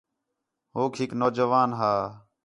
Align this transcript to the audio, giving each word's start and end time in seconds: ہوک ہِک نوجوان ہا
ہوک 0.75 0.93
ہِک 0.99 1.11
نوجوان 1.19 1.69
ہا 1.79 1.93